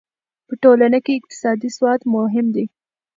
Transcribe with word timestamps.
په 0.47 0.53
ټولنه 0.63 0.99
کې 1.05 1.17
اقتصادي 1.19 1.69
سواد 1.77 1.99
مهم 2.15 2.45
دی. 2.55 2.65